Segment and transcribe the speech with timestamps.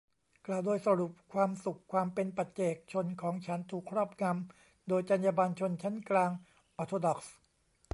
[0.45, 6.31] กล่าวโดยสรุปความสุขความเป็นปัจเจกชนของฉันถูกครอบงำโดยจรรยาบรรณชนชั้นกลาง
[6.77, 7.33] ออร์โธดอกซ์